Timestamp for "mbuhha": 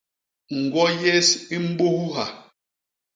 1.65-2.25